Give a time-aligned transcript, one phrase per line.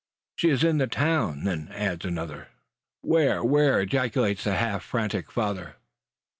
[0.35, 2.47] "She is in the town, then," adds another.
[3.03, 3.43] "Where?
[3.43, 5.75] where?" ejaculates the halt frantic father.